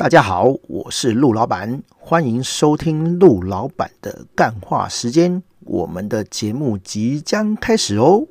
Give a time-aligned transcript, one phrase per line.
[0.00, 5.42] 大家好，我是陆老板，欢迎收听陆老板的干话时间。
[5.66, 8.26] 我们的节目即将开始哦。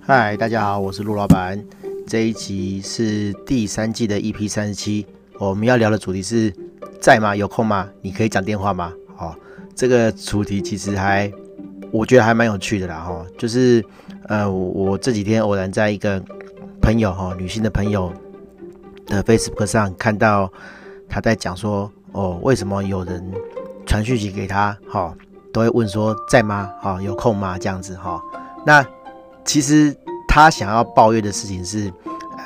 [0.00, 1.62] 嗨，大家好，我是陆老板。
[2.06, 5.06] 这一集是第三季的 EP 三十七，
[5.38, 6.50] 我们要聊的主题是
[7.02, 7.36] 在吗？
[7.36, 7.86] 有空吗？
[8.00, 8.90] 你可以讲电话吗？
[9.14, 9.36] 好，
[9.74, 11.30] 这个主题其实还
[11.90, 13.00] 我觉得还蛮有趣的啦。
[13.00, 13.84] 哈，就是
[14.24, 16.18] 呃，我这几天偶然在一个。
[16.82, 18.12] 朋友哈，女性的朋友
[19.06, 20.52] 的 Facebook 上看到
[21.08, 23.32] 他在讲说，哦，为什么有人
[23.86, 25.14] 传讯息给他，哈，
[25.52, 26.68] 都会问说在吗？
[26.82, 27.56] 哈，有空吗？
[27.56, 28.20] 这样子哈。
[28.66, 28.84] 那
[29.44, 31.90] 其实他想要抱怨的事情是，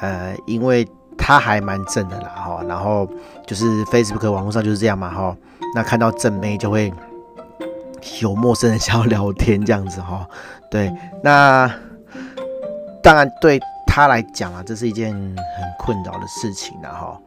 [0.02, 3.08] 呃，因为他还蛮正的啦，哈，然后
[3.46, 5.34] 就是 Facebook 网络上就是这样嘛，哈。
[5.74, 6.92] 那看到正妹就会
[8.20, 10.28] 有陌生人想要聊天这样子哈。
[10.70, 11.72] 对，那
[13.02, 13.58] 当然对。
[13.96, 15.36] 他来讲啊，这是一件很
[15.78, 17.18] 困扰的事情，然后，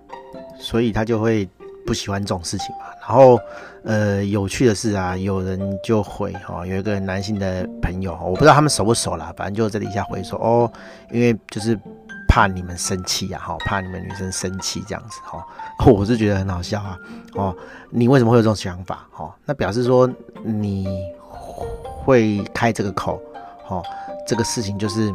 [0.60, 1.50] 所以他就会
[1.84, 2.82] 不喜欢这种事情嘛。
[3.02, 3.40] 然后，
[3.84, 10.72] 呃，有趣的是啊，有人就回哈，有一个男性的朋友，我不知道他们熟不熟啦，反正就在底下回说哦，
[11.12, 11.76] 因为就是
[12.28, 15.44] 怕你们生气啊，哈，怕你们女生生气这样子哈。
[15.92, 16.96] 我是觉得很好笑啊，
[17.34, 17.56] 哦，
[17.90, 19.08] 你为什么会有这种想法？
[19.18, 20.08] 哦，那表示说
[20.44, 20.88] 你
[22.06, 23.20] 会开这个口，
[23.70, 23.84] 哦，
[24.28, 25.12] 这个事情就是。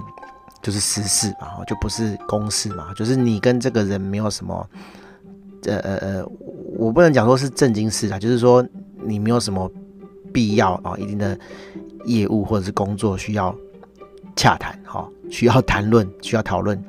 [0.65, 2.91] 就是私事嘛，就不是公事嘛。
[2.97, 4.67] 就是你跟这个人没有什么，
[5.67, 6.27] 呃呃呃，
[6.79, 8.67] 我不能讲说是正经事啊，就是说
[9.03, 9.71] 你没有什么
[10.33, 11.39] 必要啊，一定的
[12.07, 13.55] 业务或者是工作需要
[14.35, 16.83] 洽谈，哈，需要谈论，需要讨论。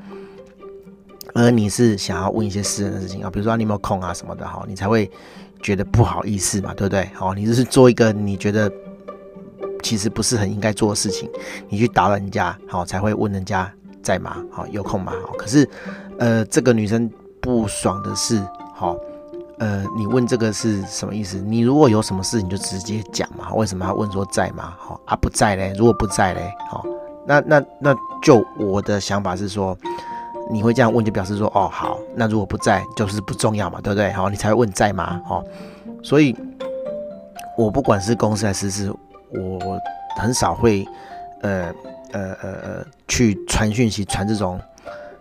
[1.34, 5.12] 而你是想要问一些私人的事情啊，比如说你有没有空啊什么的，哈，你才会
[5.62, 7.10] 觉得不好意思嘛，对不对？
[7.14, 8.72] 好，你就是做一个你觉得。
[9.86, 11.30] 其实不是很应该做的事情，
[11.70, 14.36] 你去打扰人家，好才会问人家在吗？
[14.52, 15.14] 好有空吗？
[15.28, 15.70] 好，可是，
[16.18, 17.08] 呃，这个女生
[17.40, 18.42] 不爽的是，
[18.74, 18.98] 好，
[19.60, 21.38] 呃，你问这个是什么意思？
[21.38, 23.54] 你如果有什么事，你就直接讲嘛。
[23.54, 24.74] 为什么要问说在吗？
[24.80, 25.72] 好啊，不在嘞。
[25.78, 26.84] 如果不在嘞，好，
[27.28, 29.78] 那那那就我的想法是说，
[30.50, 34.12] 你会这样问，就表示说，哦，好，那如果不在，就是不重要嘛，对不对？
[34.14, 35.22] 好，你才会问在吗？
[35.24, 35.44] 好，
[36.02, 36.36] 所以，
[37.56, 38.92] 我不管是公司还是私事。
[39.32, 39.80] 我
[40.18, 40.86] 很少会，
[41.42, 41.74] 呃
[42.14, 44.60] 呃呃呃，去传讯息，传这种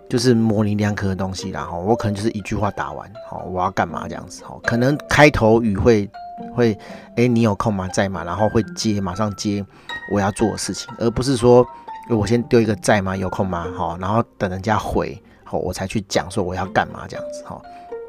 [0.09, 6.09] 就是模棱两可的东西，然后我可能就是一句话打完，好，我要干嘛这样子，好，可能开头语会
[6.54, 6.78] 会，
[7.16, 7.88] 哎，你有空吗？
[7.88, 8.22] 在吗？
[8.25, 9.64] 然后会接，马上接
[10.12, 11.66] 我要做的事情，而不是说
[12.10, 13.16] 我先丢一个在吗？
[13.16, 13.66] 有空吗？
[13.75, 17.60] 好，然后等人家回，好，我才去讲说我要干嘛这样子，哈，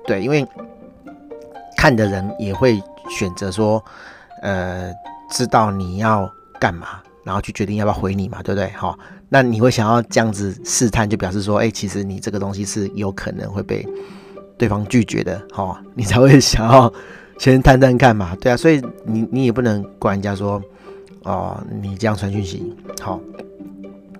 [0.05, 0.45] 对，因为
[1.75, 2.79] 看的人也会
[3.09, 3.83] 选择说，
[4.43, 4.93] 呃。
[5.29, 8.69] 知道你要干嘛，然后去决定要不要回你嘛，对不对？
[8.71, 8.97] 好，
[9.29, 13.85] 那你会想要这样子试探，就表示说，哎，其实你这个东西是有可能会被
[14.57, 16.91] 对方拒绝的，好，你才会想要
[17.37, 20.61] 先探探看嘛，对啊，所以你你也不能怪人家说，
[21.23, 23.19] 哦，你这样传讯息，好，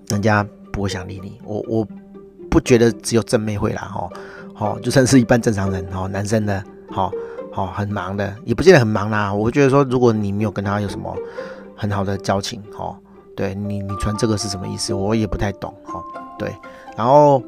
[0.09, 1.87] 人家不会想理你，我我
[2.49, 4.09] 不觉得只有正妹会啦，哈，
[4.53, 7.11] 好，就算是一般正常人，哈，男生的，好。
[7.55, 9.33] 哦很忙的，也不见得很忙啦。
[9.33, 11.16] 我觉得说，如果你没有跟他有什么
[11.75, 12.95] 很好的交情，哦，
[13.35, 14.93] 对你，你传这个是什么意思？
[14.93, 16.03] 我也不太懂，哈，
[16.38, 16.53] 对。
[16.97, 17.41] 然后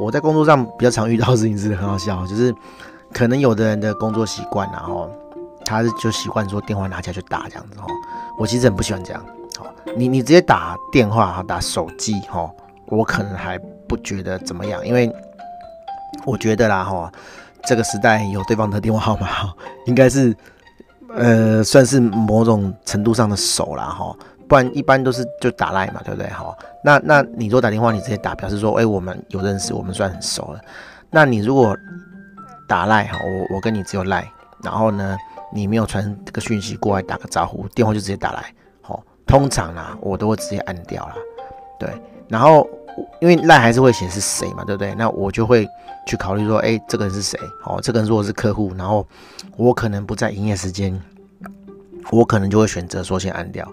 [0.00, 2.52] 我在工作上比较常遇到事情是很好笑，就是
[3.12, 5.08] 可能有的人的工作习惯，然后
[5.64, 7.86] 他就习惯说电话拿起来就打这样子，哈。
[8.38, 9.24] 我其实很不喜欢这样，
[9.56, 9.66] 好，
[9.96, 12.50] 你你直接打电话哈，打手机，哈，
[12.88, 15.12] 我可能还不觉得怎么样，因为
[16.26, 17.12] 我觉得啦，哈。
[17.66, 19.28] 这个时代有对方的电话号码，
[19.86, 20.34] 应该是，
[21.14, 24.14] 呃，算是某种程度上的熟了哈，
[24.46, 26.56] 不然一般都是就打赖嘛，对不对哈？
[26.82, 30.60] 那那你如果打电话，你直接打，表示说，哎，我们有认识，我们算很熟了。
[31.10, 31.76] 那你如果
[32.68, 34.30] 打赖哈，我我跟你只有赖，
[34.62, 35.16] 然后呢，
[35.52, 38.52] 你没有传这个讯息过来打个招呼，电话就直接打来，
[38.82, 41.14] 好，通常啊，我都会直接按掉了，
[41.78, 41.88] 对，
[42.28, 42.68] 然后。
[43.20, 44.94] 因为赖还是会显示谁嘛，对不对？
[44.94, 45.66] 那我就会
[46.06, 47.38] 去考虑说，哎，这个人是谁？
[47.64, 49.06] 哦，这个人如果是客户，然后
[49.56, 51.00] 我可能不在营业时间，
[52.10, 53.66] 我可能就会选择说先按掉。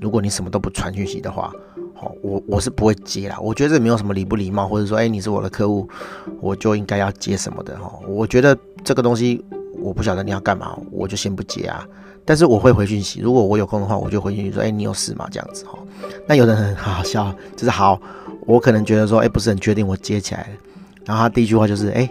[0.00, 1.52] 如果你什么都不传讯息的话，
[1.94, 3.36] 好，我我是不会接啦。
[3.40, 5.88] 我觉得这没有什么礼不礼貌，或者说，哎，你是我的客户，
[6.40, 7.92] 我就应该要接什么的哈。
[8.06, 9.44] 我觉得这个东西
[9.80, 11.84] 我不晓得你要干嘛，我就先不接啊。
[12.24, 15.26] 但是我会回讯息，如果我有空的话，我就回讯息说，哎，你有事吗？
[15.32, 15.78] 这样子哈。
[16.28, 18.00] 那有的人很好笑，就是好。
[18.48, 20.48] 我可能觉得说，哎、不是很确定，我接起来了。
[21.04, 22.08] 然后他第一句话就是，哎、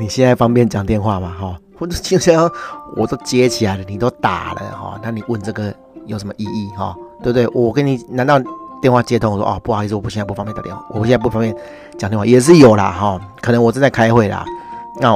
[0.00, 1.30] 你现在方便讲电话吗？
[1.38, 2.50] 哈，或者就像
[2.96, 5.72] 我都接起来了，你都打了哈，那你问这个
[6.06, 6.96] 有什么意义哈？
[7.22, 7.46] 对不对？
[7.48, 8.40] 我跟你难道
[8.80, 11.54] 电话接通，我说哦，不好意思，我不现在不方便打电话，我现在不方便
[11.98, 14.42] 讲电话，也是有啦哈，可能我正在开会啦，
[15.00, 15.14] 那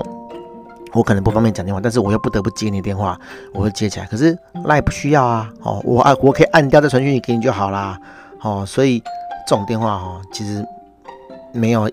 [0.93, 3.19] 我可能不方便讲电话，但是我又不得不接你电话，
[3.55, 4.05] 我会接起来。
[4.07, 7.99] 可是那也不需要啊，哦，我按我可以按掉再传讯息给你就好啦，
[8.43, 9.03] 哦，所以
[9.47, 10.65] 这种电话哈，其实
[11.53, 11.91] 没有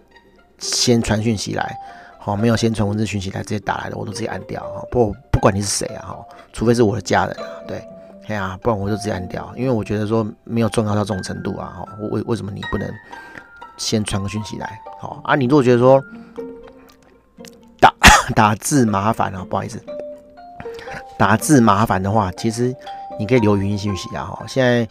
[0.59, 1.77] 先传讯息来，
[2.17, 7.83] 好，没有先传文字讯息来直接打来的，我都直接按掉，不不管你是谁啊，哈，除非是我的家人啊，对。
[8.27, 11.77] 哎呀，不然我就直接按掉，因为我觉得说没有重要到这种程度啊。
[11.77, 12.87] 哈，为为什么你不能
[13.75, 14.79] 先传个讯息来？
[14.99, 15.99] 好啊，你如果觉得说
[17.79, 17.91] 打
[18.35, 19.83] 打字麻烦啊，不好意思，
[21.17, 22.71] 打字麻烦的话，其实
[23.17, 24.25] 你可以留语音讯息啊。
[24.25, 24.87] 哈，现在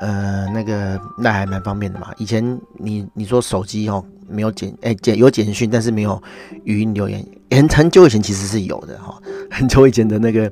[0.00, 2.08] 呃那个那还蛮方便的嘛。
[2.18, 6.22] 以前你你说手机哦没有简哎简有简讯，但是没有
[6.64, 10.50] 语音留言，很很久以前其实是有的哈， 很久以前的那个。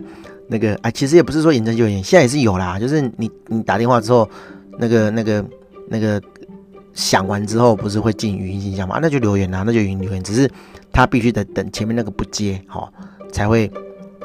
[0.49, 2.79] 那个啊，其实也不是说言承就有，现在也是有啦。
[2.79, 4.31] 就是你你打电话之后，
[4.79, 5.45] 那个那个
[5.89, 6.23] 那个
[6.95, 9.01] 响完之后，不是会进语音信箱吗？
[9.03, 10.23] 那就留言啦，那就语音留言。
[10.23, 10.49] 只是
[10.93, 12.93] 他必须得等前面那个不接，好
[13.33, 13.69] 才会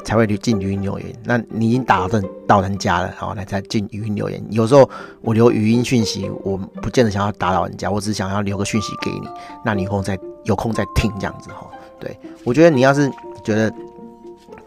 [0.04, 1.14] 才会进语音留言。
[1.24, 4.42] 那你已经打到到人家了，好，来才进语音留言。
[4.50, 4.88] 有时候
[5.20, 9.28] 我留语音讯息，我不见得想要打扰人家，我只想要留个讯息给你。
[9.64, 11.66] 那你以后再有空再听这样子哈。
[11.98, 13.10] 对，我觉得你要是
[13.44, 13.72] 觉得。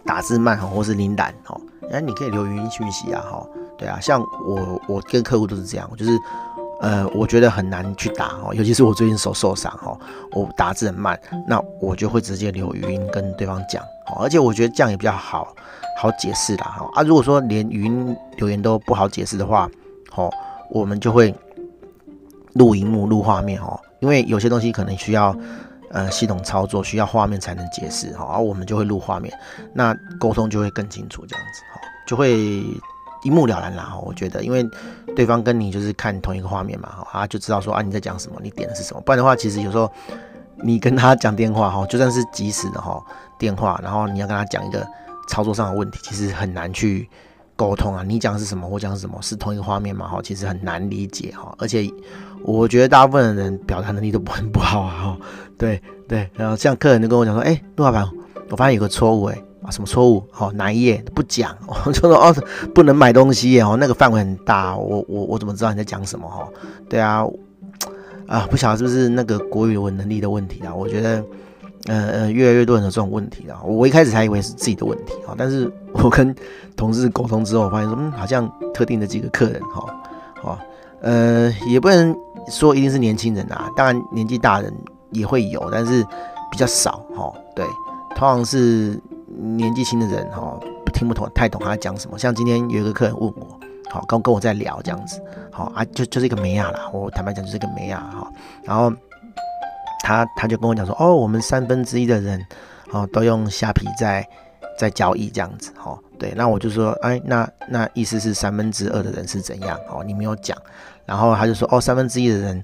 [0.07, 1.59] 打字慢哈，或是零懒哈，
[1.91, 3.43] 哎，你可以留语音讯息啊哈，
[3.75, 6.11] 对啊，像我我跟客户都是这样，就是
[6.81, 9.97] 呃，我觉得很难去打哦，尤其是我最近手受伤哈，
[10.31, 15.53] 我打字很慢，那我就会直接留语音跟对方讲哦，而且我觉得这样也比较好
[16.01, 19.69] 好解释啦哈啊，如果说连语音留言都不好解释的话，
[20.15, 20.31] 哦，
[20.69, 21.33] 我们就会
[22.53, 25.35] 录荧幕录画面哦，因为有些东西可能需要。
[25.91, 29.33] 呃，系统操作需要画面才能解释哈，而我们就会录画面，
[29.71, 32.65] 那沟通就会更清楚，这样子哈，就会
[33.25, 33.99] 一目了然啦哈。
[33.99, 34.65] 我觉得，因为
[35.15, 39.01] 对方跟你就是看同一个画面嘛哈，他就知道说啊你在讲什么，你点的是什么。
[39.01, 39.91] 不然的话，其实有时候
[40.63, 43.03] 你跟他讲电话哈，就算是即时的哈
[43.37, 44.87] 电话，然后你要跟他讲一个
[45.27, 47.09] 操作上的问题，其实很难去
[47.57, 48.03] 沟通啊。
[48.07, 51.91] 你讲是什么，我讲是什么，是同一个画面嘛哈，其实很难理解哈，而且。
[52.47, 55.17] 我觉得大部分的人表达能力都不很不好啊，哈，
[55.57, 58.07] 对对，然后像客人就跟我讲说，哎，陆老板，
[58.51, 60.23] 我发现有个错误，哎，啊，什么错误？
[60.31, 61.55] 好，哪一页不讲？
[61.85, 62.35] 我就说哦，
[62.73, 66.27] 不能买东西，哦，那个范围很大，我我我怎么知道你在讲什么？
[66.29, 66.47] 哈，
[66.87, 67.25] 对啊，
[68.27, 70.73] 啊，不晓得是不是那个国语文能力的问题啊？
[70.73, 71.23] 我觉得，
[71.87, 73.59] 呃呃，越来越多人有这种问题了。
[73.63, 76.35] 我一开始还以为是自己的问题，哈，但是我跟
[76.75, 79.83] 同事沟通之后，我发现说，嗯，好像特定的几个客人，哈，
[80.43, 80.57] 哦，
[81.01, 82.15] 呃，也不能。
[82.47, 84.71] 说一定是年轻人啊，当然年纪大人
[85.09, 86.05] 也会有，但是
[86.51, 87.33] 比较少哈。
[87.55, 87.65] 对，
[88.15, 89.01] 通常是
[89.37, 90.59] 年纪轻的人哈，
[90.93, 92.17] 听不懂太懂他在讲什么。
[92.17, 93.59] 像今天有一个客人问我，
[93.89, 95.21] 好，跟跟我在聊这样子，
[95.51, 96.89] 好啊，就就是一个美亚啦。
[96.91, 98.31] 我坦白讲就是一个美亚哈。
[98.63, 98.91] 然后
[100.03, 102.39] 他他就跟我讲说，哦，我们三分之一的人
[102.91, 104.27] 哦都用虾皮在
[104.77, 105.97] 在交易这样子，哈。
[106.17, 109.77] 对，那我就说，哎，那那意思是三分之二的人是怎样？
[109.89, 110.57] 哦，你没有讲。
[111.05, 112.63] 然后他就说：“哦，三分之一的人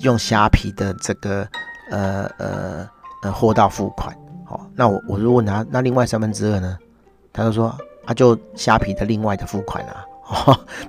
[0.00, 1.46] 用虾皮的这个
[1.90, 2.86] 呃呃
[3.22, 4.14] 呃货到付款，
[4.52, 6.78] 哦，那我我就问他，那另外三分之二呢？
[7.32, 7.74] 他就说，
[8.06, 10.04] 他就虾皮的另外的付款啊、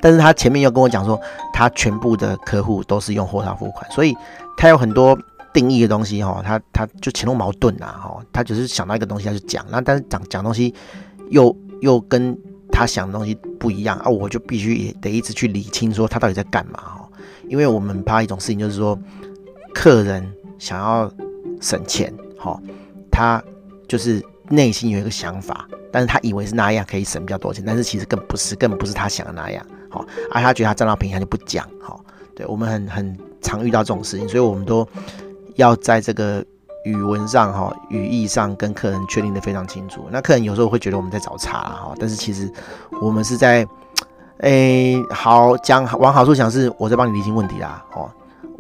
[0.01, 1.19] 但是他前面又跟我讲说，
[1.51, 4.15] 他全部的客户都是用货到付款，所以
[4.57, 5.18] 他有很多
[5.54, 10.74] 定义的东西哈、他他就前后矛盾呐哈，他只是想到一个东西他就讲，那但是讲讲东西
[11.29, 12.38] 又又跟。”
[12.75, 17.05] 他想的东西不一样啊，我就必须也得一直去理清，说他到底在干嘛哦。
[17.48, 18.98] 因为我们怕一种事情，就是说
[19.75, 20.27] 客人
[20.58, 21.08] 想要
[21.62, 22.60] 省钱，哈，
[23.12, 23.43] 他
[23.88, 32.04] 就是内心有一个想法，但是他以为是那样可以省比较多钱，但是其实更不是，更不是他想的那样，好，而他觉得他占到便宜，他就不讲，好。
[32.36, 34.88] 对，我们很很常遇到这种事情，所以我们都
[35.56, 36.44] 要在这个。
[36.86, 40.06] 语文上哈，语义上跟客人确定的非常清楚。
[40.12, 42.52] 那客人有时候会觉得我们在找茬哈，但是其实
[43.02, 43.66] 我们是在，
[44.40, 48.12] 诶，好讲往好处讲是我在帮你厘清问题啦，哦，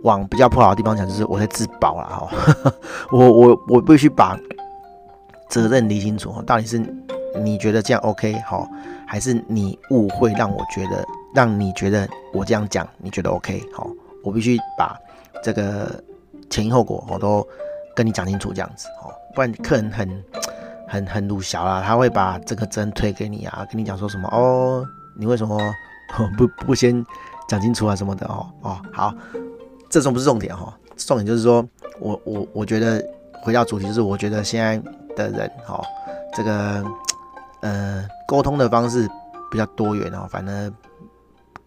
[0.03, 2.71] 往比较不好的地方讲就是我在自保啦哈。
[3.11, 4.39] 我我我必须把
[5.53, 6.81] 责任理清楚，到底是
[7.43, 8.67] 你觉得这样 OK 好，
[9.05, 11.05] 还是你误会让我觉得
[11.35, 13.87] 让你觉得我这样讲你觉得 OK 好？
[14.23, 14.97] 我必须把
[15.43, 16.03] 这个
[16.49, 17.47] 前因后果我都。
[17.95, 20.23] 跟你讲清楚这样子哦，不然客人很
[20.87, 24.83] 很很鲁小啦，他会把这个针推给你啊，跟你讲说什么哦，
[25.15, 25.55] 你为什么
[26.35, 27.05] 不不先
[27.47, 29.13] 讲清楚啊什么的哦哦，好，
[29.91, 31.63] 这种不是重点哈，重点就是说
[31.99, 32.99] 我我我觉得
[33.43, 34.81] 回到主题就是我觉得现在
[35.15, 35.83] 的人哈，
[36.33, 36.83] 这个
[37.61, 39.09] 呃沟通的方式
[39.51, 40.73] 比较多元哦，反正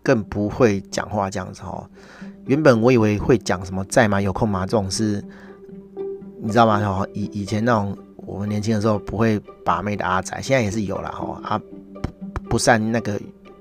[0.02, 1.88] 更不会讲话这样子哦。
[2.46, 4.20] 原本我以为会讲什么在吗？
[4.20, 4.66] 有空吗？
[4.66, 5.24] 这种是，
[6.40, 6.80] 你知道吗？
[6.80, 11.40] 哦，以以前那种我们年轻的时候不会把妹的阿仔，现在也是有了哦。
[11.42, 11.60] 啊，
[12.48, 13.20] 不善那个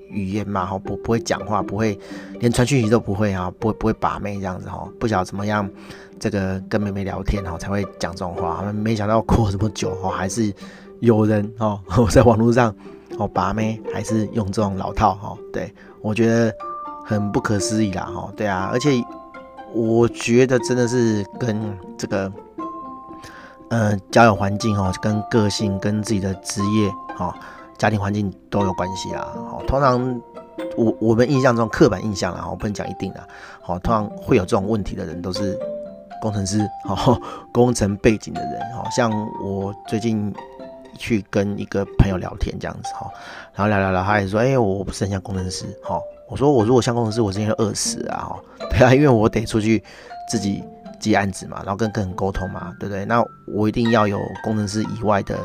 [0.10, 1.98] 语言嘛，哈，不不会讲话，不会
[2.40, 5.70] 连传讯息都不会啊，不会不会把妹这样子哈，不晓得怎么样
[6.20, 8.64] 这个跟妹妹聊天哈才会讲这种话。
[8.72, 10.54] 没想到过这么久哈，还是
[11.00, 12.74] 有人哦， 我在网络上
[13.18, 15.38] 哦把妹还是用这种老套哈。
[15.52, 16.54] 对，我觉得。
[17.08, 18.90] 很不可思议啦，哈，对啊，而且
[19.76, 21.56] 我觉得真的是跟
[22.00, 22.34] 这个，
[23.70, 27.32] 呃，交友环境哦，跟个性、跟自己的职业、哦，
[27.78, 29.28] 家庭环境都有关系啦。
[29.50, 30.22] 好，通常
[30.78, 33.28] 我我们印象中刻板印象啦，我不能讲一定的，
[33.62, 35.58] 好，通常会有这种问题的人都是
[36.22, 37.20] 工程师，好，
[37.52, 39.12] 工程背景的人，好，像
[39.44, 40.34] 我最近
[40.98, 43.10] 去跟一个朋友聊天这样子，哈，
[43.54, 46.00] 然后聊聊聊，他也说，哎，我不是很像工程师，哈。
[46.28, 48.18] 我说我如果像工程师，我今天就饿死啊！
[48.18, 48.40] 哈，
[48.72, 49.84] 对啊，因为我得出去
[50.28, 50.64] 自己
[51.00, 53.06] 接案子嘛，然后跟客人沟通嘛，对不对？
[53.06, 55.38] 那我一定要有工程师以外的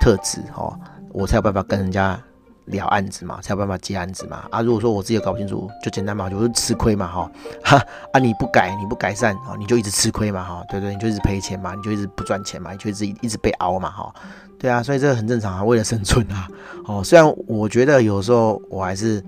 [0.00, 0.76] 特质哈，
[1.14, 2.20] 我才有办法跟人家
[2.66, 4.44] 聊案子嘛，才有办法接案子嘛。
[4.50, 7.30] 啊，如果说我自己搞不清楚，就简单嘛，就是吃亏嘛，哈，
[7.62, 10.92] 哈 啊，你不改，你不改善啊，你就一直吃亏嘛，哈，对对？
[10.92, 14.12] 你就一直赔钱嘛，你就一直不赚钱嘛，你就一直一直被熬嘛，哈，
[14.58, 16.48] 对啊，所以这个很正常啊，为了生存啊，
[16.86, 19.22] 哦，虽然我觉得有时候我还是。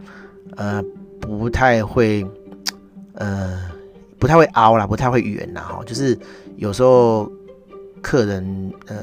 [0.57, 0.81] 呃，
[1.21, 2.25] 不太会，
[3.15, 3.61] 呃，
[4.19, 6.17] 不太会凹啦，不太会圆啦，哈，就是
[6.57, 7.31] 有时候
[8.07, 8.97] 客人呃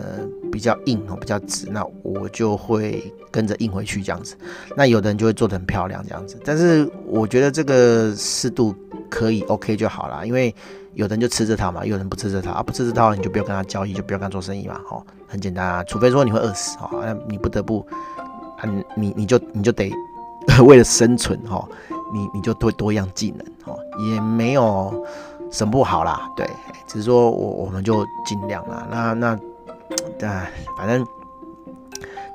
[0.50, 4.33] 比较硬哦，比较直，那我就会跟着硬回去这样子。
[4.77, 8.74] 那有的人就会做得很漂亮这样子，但是我觉得这个适度
[9.10, 10.55] 可以 OK 就好啦，因为
[10.93, 17.86] 有的人就吃这套嘛，有人不吃这套啊，不吃这套你就不要跟他交易，就不要跟他做生意嘛，哈，很简单啊，除非说你会饿死哈，那你不得不，
[18.57, 18.63] 啊，
[18.95, 19.91] 你你就你就得。
[20.65, 21.65] 为了生存哈，
[22.13, 23.74] 你你就多多样技能哈，
[24.12, 25.05] 也没有
[25.53, 26.45] 什不好啦，对，
[26.88, 29.39] 只是说我我们就尽量啦，那那，
[30.27, 31.05] 哎，反正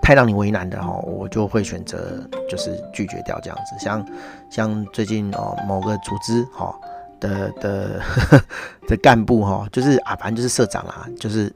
[0.00, 4.06] 太让你为难的哈，我就会选择就是拒绝掉这样子，像
[4.48, 6.74] 像最近哦某个组织哈
[7.18, 8.00] 的的
[8.88, 11.52] 的干部哈，就是啊反正就是社长啦，就是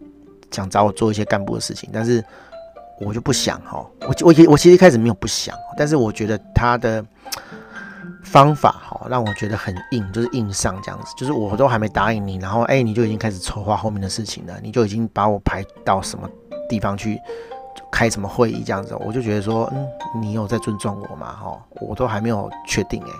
[0.50, 2.22] 想找我做一些干部的事情，但是。
[3.00, 7.04] 我就不想哈，我我我其实一开始没有不想，但是我觉得他的
[8.22, 16.28] 方法哈让我觉得很硬，就是硬上这样子，就是我都还没答应你，然后哎、你就已经开始筹划后面的事情了，你就已经把我排到什么
[16.68, 17.18] 地方去
[17.92, 19.86] 开什么会议这样子，我就觉得说嗯
[20.20, 21.56] 你有在尊重我吗哈？
[21.80, 23.10] 我都还没有确定哎，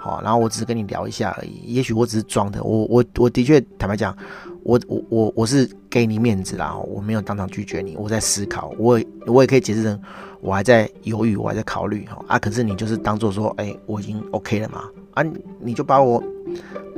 [0.00, 4.16] 好，然后我只是跟你聊一下而已，也许我只是装的，我我我的确坦白讲。
[4.64, 10.00] 我我我我是给你面子啦，我没有当场拒绝你，我在思考，我也我也可以解释成
[10.40, 14.84] 我还在犹豫，我还在考虑哈啊，可是你就是当做说，哎、我已经 OK 了嘛
[15.14, 15.24] 啊，
[15.58, 16.22] 你就把我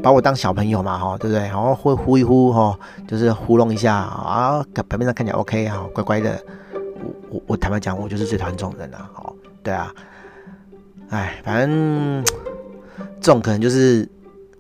[0.03, 1.41] 把我当小朋友嘛哈，对不对？
[1.47, 6.39] 然后会呼一呼哈，就是糊弄一下啊，表面上看起来 OK 哈，乖乖的，
[7.31, 9.93] 我我坦白讲，我就是最讨厌这种人啊，好，对啊，
[11.11, 12.25] 哎，反正
[13.21, 14.09] 这种可能就是。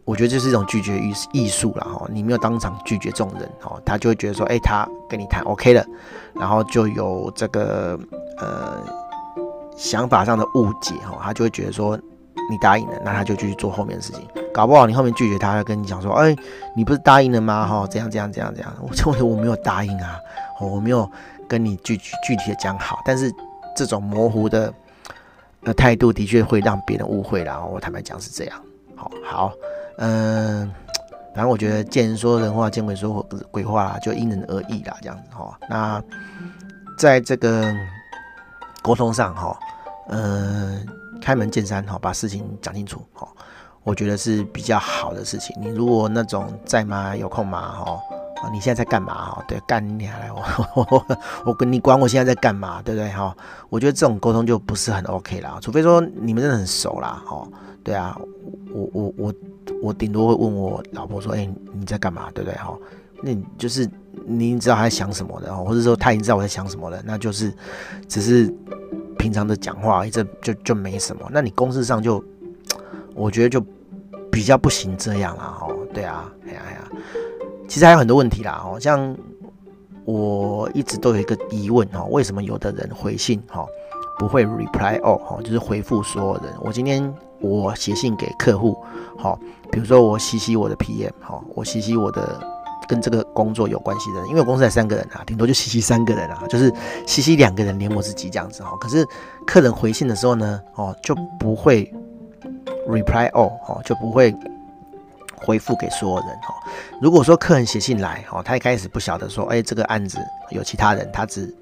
[0.06, 5.82] 我觉得这是一种拒绝艺艺术了哈，你没有当场拒绝这种人哈，他就会觉得说，哎，他跟你谈 OK 了，
[6.34, 7.98] 然后就有这个
[8.36, 8.84] 呃
[9.74, 11.96] 想法上的误解哈，他就会觉得说
[12.50, 16.36] 你答应了，那他就继续做后面的事情，搞不好你后面拒绝他，他跟你讲说，哎，
[16.76, 17.66] 你不是答应了吗？
[17.66, 20.18] 哈，这样这样这样这样，我就 我我没有答应啊，
[20.60, 21.10] 我没有
[21.54, 23.32] 跟你具具体的讲好，但是
[23.76, 24.74] 这种模糊的
[25.62, 28.60] 呃态度的确会让别人误会了，我坦白讲是这样，
[28.96, 29.52] 好好。
[29.98, 30.68] 嗯，
[31.32, 35.56] 反正我觉得见人说人话，见鬼说鬼话啦，就因人而异啦，这样子哈。
[35.70, 36.02] 那
[36.98, 37.72] 在这个
[38.82, 39.56] 沟通上哈，
[40.08, 40.84] 嗯，
[41.22, 43.28] 开门见山哈，把事情讲清楚哈，
[43.84, 45.54] 我觉得是比较好的事情。
[45.60, 47.14] 你如果那种在吗？
[47.14, 47.60] 有空吗？
[47.70, 48.00] 哈，
[48.52, 49.14] 你现在在干嘛？
[49.14, 51.06] 哈，对，干你来，我我
[51.46, 52.82] 我跟你管我现在在干嘛？
[52.82, 53.10] 对不对？
[53.10, 53.36] 哈，
[53.68, 57.46] 我觉得这种沟通就不是很 OK 啦，除非说你们真的很熟啦，哈，
[57.82, 58.18] 对啊，
[58.72, 59.34] 我我我。
[59.82, 62.30] 我顶多会问我老婆说：“哎、你在干嘛？
[62.34, 62.56] 对不对？
[62.58, 62.76] 哈，
[63.22, 63.88] 那你就是
[64.26, 67.50] 你知道他在想什么的，或者说他已经知道我在想什么了，那就是
[68.06, 68.54] 只是
[69.18, 71.26] 平常的讲话，这就就没什么。
[71.32, 72.22] 那你公事上就，
[73.14, 73.58] 我觉得就
[74.30, 75.66] 比较不行这样了，哈。
[75.94, 76.90] 对啊，哎呀哎呀，
[77.68, 79.16] 其实还有很多问题啦，哦，像
[80.04, 83.66] 我一直都有一个疑问，哈，为什么有的人回信，哈，
[84.18, 86.52] 不会 reply all，哈，就是回复所有人。
[86.62, 87.12] 我今天。
[87.40, 88.74] 我写信给客户，
[89.18, 89.38] 好，
[89.70, 92.40] 比如说我 CC 我的 PM，哈，我 CC 我的
[92.88, 96.72] 跟这个工作有关系的人，因为我公司才三个人啊，顶多就 CC 三个人啊，就是
[97.06, 98.74] CC 两个人连我自己这样子哈。
[98.80, 99.06] 可是
[99.46, 101.92] 客人回信的时候呢，哦，就不会
[102.88, 104.34] reply all 哦，就不会
[105.44, 106.54] 回复给所有人哦。
[107.00, 110.18] 如果说客人写信来哦，他一开始不晓得说，哎，这个案子
[110.50, 111.54] 有其他人，他只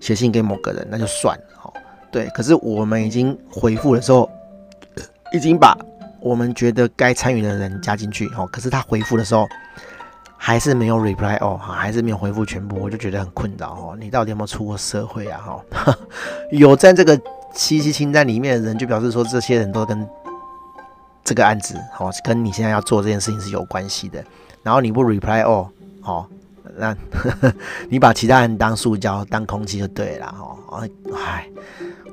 [0.00, 1.72] 写信给某个人，那就算了。
[2.10, 4.30] 对，可是我们已经回复的时候，
[5.34, 5.76] 已经把
[6.20, 8.48] 我们觉得该参与的人加进去哦。
[8.50, 9.46] 可是他回复的时候，
[10.36, 13.96] 还是没有 reply 哦，还是没有回复全部，我就觉得很困扰哦。
[14.00, 15.62] 你到底有没有出过社会啊？
[15.70, 15.94] 哈，
[16.50, 17.20] 有在这个
[17.52, 20.08] 七七清单里面的人，就表示说这些人都跟
[21.28, 24.24] 这个案子哦，跟你现在要做这件事情是有关系的。
[24.62, 25.68] 然后你不 reply all，
[26.00, 26.26] 好，
[26.78, 26.96] 那
[27.90, 30.80] 你把其他人当塑胶、当空气就对了哦。
[31.14, 31.46] 哎。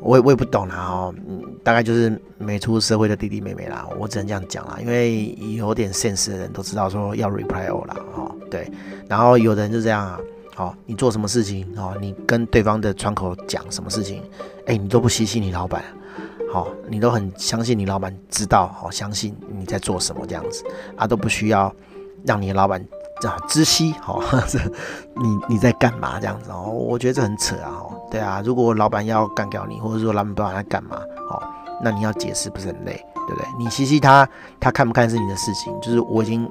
[0.01, 8.69] 我也我也不懂啦哦，嗯，大概就是没出社会的弟弟妹妹啦，我只能这样讲啦，因为有点现实的人都知道说要 reply all 啦，哦，对，
[9.07, 10.19] 然后有的人就这样啊，
[10.57, 14.21] 哦，你做什么事情哦，你跟对方的窗口讲什么事情，
[14.67, 15.83] 哎，你都不稀奇你老板，
[16.51, 20.63] 好，你都很相信你老板知道，好，相信你在做什么这样子
[20.95, 21.73] 啊，都不需要
[22.25, 22.85] 让你的老板。
[23.23, 24.21] 啊知悉，好，
[25.15, 26.19] 你你在干嘛？
[26.19, 30.97] 这样子哦，我觉得这很扯啊，哦，对啊，如果老板要干掉你，或者说老板不知道他在干嘛，
[31.31, 31.41] 哦，
[31.81, 32.93] 那你要解释不是很累，
[33.25, 33.47] 对不对？
[33.57, 34.27] 你嘻嘻他，
[34.59, 36.43] 他看不看是你的事情，就是我已经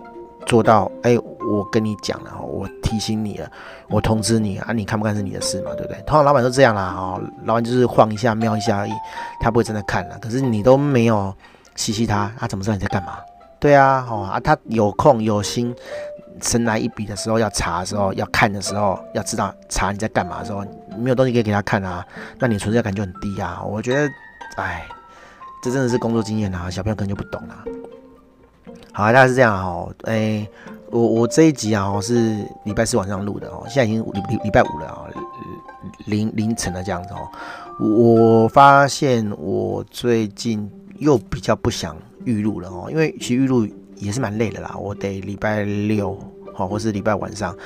[0.46, 1.16] 做到，哎，
[1.50, 3.50] 我跟你讲了，我提醒你了，
[3.88, 6.00] 我通知你啊，你看不看是你的事嘛，对不对？
[6.06, 8.92] 通常老板都这样啦，哦，老板就是晃一下、瞄一下而已，
[9.40, 10.18] 他不会真的看了。
[10.20, 11.34] 可是你都没有
[11.76, 13.18] 嘻嘻他，他怎么知道你在干嘛？
[13.58, 15.74] 对啊，哦啊，他有空有心。
[16.42, 20.64] 神来一笔的时候，要查的时候，要看的时候，要知道查你在干嘛的时候，
[20.98, 22.04] 没有东西可以给他看啊，
[22.40, 23.62] 那你存在感就很低啊。
[23.64, 24.10] 我觉得，
[24.56, 24.84] 哎，
[25.62, 27.54] 这真的是工作经验啊，小朋友可能就不懂了。
[28.92, 29.94] 好，大概是这样哦。
[30.04, 30.46] 哎，
[30.90, 35.06] 我我这一集啊，是礼拜四晚上录的哦，现在已经礼礼礼拜五了啊，
[36.06, 37.28] 凌凌晨了这样子哦。
[37.80, 43.68] 我发现我最近又比较不想预录了哦，因为其实预录。
[43.96, 46.18] 也是蛮累的啦，我得礼拜六
[46.52, 47.56] 好，或是礼拜晚上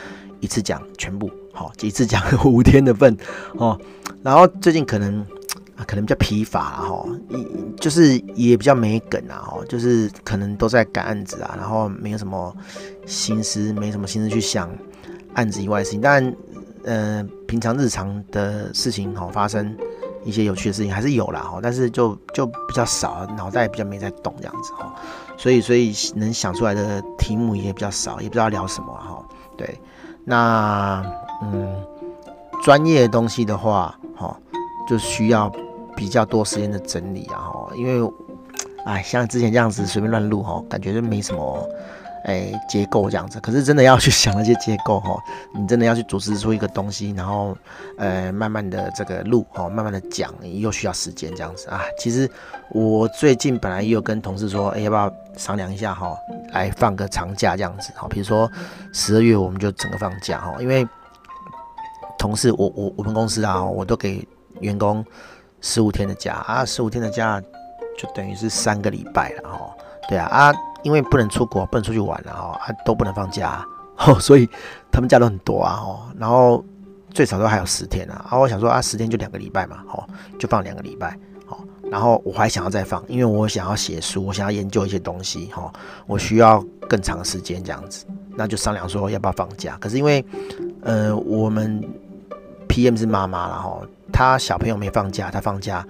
[0.41, 3.17] 一次讲全部好，一次讲五天的份
[3.55, 3.77] 哦。
[4.23, 5.27] 然后最近可能
[5.87, 7.07] 可能比较疲乏哈，
[7.79, 12.55] 就是也比较没梗啊，哈，就是可能都在赶案子啊，然后没有什么
[13.07, 14.71] 心思，没什么心思去想
[15.35, 16.01] 案子以外的事情。
[16.01, 16.35] 但
[16.85, 19.77] 呃，平常日常的事情哈，发生
[20.25, 24.95] 一些有趣的事情还是有啦哈，但是就就比较少，脑袋比较没在动这样子哈。
[25.37, 29.25] 所以，所以能想出来的题目也比较少，也不知道聊什么哈。
[29.57, 29.79] 对，
[30.25, 31.05] 那
[31.43, 31.77] 嗯，
[32.64, 34.37] 专业的东西的话，哈，
[34.88, 35.53] 就需要
[35.99, 37.51] 比较多时间的整理啊。
[37.75, 38.13] 因为，
[38.87, 41.69] 哎，像之前这样子随便乱录哈，感觉就没什么。
[42.25, 45.17] 哎，结构这样子，可是真的要去想那些结构哈，
[45.55, 47.57] 你真的要去组织出一个东西，然后
[47.97, 51.81] 呃，慢慢的这个录哈，慢慢的讲，又需要时间这样子啊。
[51.97, 52.29] 其实
[52.71, 56.15] 我最近本来也有跟同事说，哎，要不要商量一下哈，
[56.53, 58.51] 来放个长假这样子哈，比如说
[58.93, 60.87] 十二月我们就整个放假哈，因为
[62.19, 64.27] 同事我我我们公司啊，我都给
[64.61, 65.03] 员工
[65.61, 67.40] 十五天的假啊，十五天的假
[67.99, 69.71] 就等于是三个礼拜了哈，
[70.09, 70.53] 对啊啊。
[70.85, 73.66] 因为不能出国，不能出去玩了哈，啊都不能放假，
[73.99, 74.49] 哦，所以
[74.92, 76.64] 他们假都很多啊，哦，然后
[77.11, 85.71] 最少都还有十天啊，啊，我想说啊，十天就两个礼拜嘛，哦，就放两个礼拜，好，然后我还想要再放，因为我想要写书，我想要研究一些东西，哈，
[86.07, 90.25] 我需要更长时间这样子，那就商量说要不要放假，可是因为，
[90.83, 91.83] 呃，我们
[92.79, 93.81] PM 是妈妈了哈，
[94.12, 95.85] 他小朋友没放假，他放假。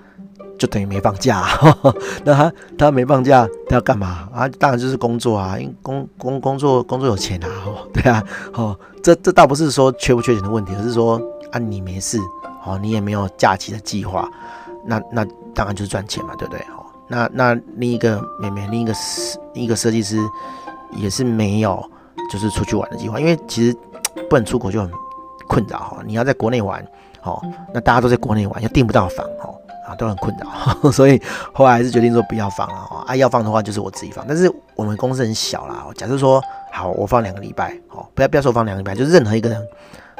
[0.58, 1.46] 就等于没放假，
[2.24, 4.48] 那他他没放假，他要干嘛啊？
[4.58, 7.48] 当然就是工作啊，因工工工作工作有钱啊，
[7.94, 8.20] 对啊，
[8.54, 11.16] 哦，这这倒不是说缺不缺钱的问题，而是说
[11.52, 12.18] 啊，你没事，
[12.64, 14.28] 哦，你也没有假期的计划，
[14.84, 15.24] 那那
[15.54, 16.60] 当然就是赚钱嘛，对不对？
[16.76, 18.92] 哦，那那另一个妹妹，另一个
[19.54, 20.18] 另一个设计师
[20.90, 21.80] 也是没有，
[22.32, 23.76] 就是出去玩的计划，因为其实
[24.28, 24.90] 不能出国就很
[25.48, 26.86] 困扰哈，你要在国内玩，
[27.22, 27.42] 哦，
[27.74, 29.54] 那大家都在国内玩，又订不到房，哦。
[29.88, 31.18] 啊，都很困扰， 所以
[31.50, 33.04] 后来还是决定说不要放了啊。
[33.06, 35.86] 啊，要放的话就是我自己放，但是我们公司很小啦。
[35.94, 39.66] 假设说好，我放两个礼拜，哦，不要不要说放两个礼拜，就是任何一个人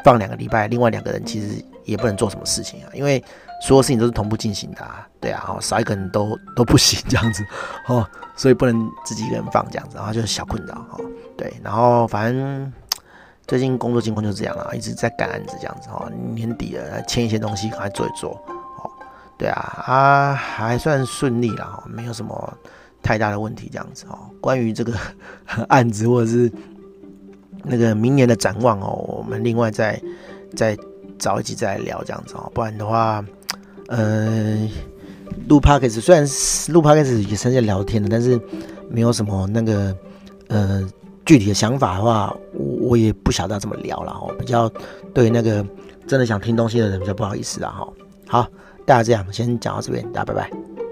[0.03, 3.23] 放两个礼拜，另外两个人其实也不能做什么事情啊，因为
[3.61, 5.07] 所有事情都是同步进行的啊。
[5.21, 7.45] 对啊，哦，少一个人都都不行这样子
[7.89, 11.01] 哦，所以不能自己一个人放这样子，然后就是小困扰哦。
[11.37, 12.73] 对，然后反正
[13.49, 18.33] 最近工作情况就是这样了，一直在赶案子这样子哦，年底了，来签一些东西赶快做一做
[18.77, 18.91] 哦。
[19.39, 22.59] 对啊，啊，还算顺利啦，没有什么
[23.03, 24.19] 太大的问题这样子哦。
[24.41, 24.93] 关于这个
[25.69, 26.53] 案子或者是
[27.65, 29.99] 那个明年的展望哦，我们另外再
[30.55, 30.77] 再
[31.19, 32.53] 找一集再聊这样子哦。
[32.55, 33.25] 不然的话，
[33.87, 34.69] 呃，
[35.49, 36.23] 录 Podcast 虽然
[36.69, 38.39] 录 Podcast 也是在聊天的，但是
[38.91, 39.97] 没有什么那个
[40.49, 40.87] 呃
[41.25, 42.35] 具体的想法的话，
[42.89, 44.35] 我也不晓得怎么聊了哦。
[44.39, 44.69] 比较
[45.15, 45.65] 对那个
[46.07, 47.87] 真的想听东西的人比较不好意思了哈。
[48.27, 48.49] 好，
[48.87, 50.88] 大家这样先讲到这边，大家拜拜。